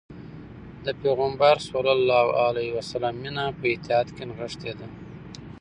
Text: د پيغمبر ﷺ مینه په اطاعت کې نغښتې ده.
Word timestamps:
د 0.85 0.87
پيغمبر 1.01 1.55
ﷺ 1.67 3.05
مینه 3.21 3.45
په 3.59 3.65
اطاعت 3.75 4.07
کې 4.15 4.23
نغښتې 4.29 4.71
ده. 4.79 4.87